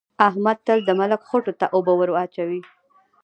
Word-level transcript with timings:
احمد 0.27 0.57
تل 0.65 0.79
د 0.85 0.89
ملک 0.99 1.21
خوټو 1.29 1.53
ته 1.59 1.65
اوبه 1.75 1.93
وراچوي. 1.97 2.59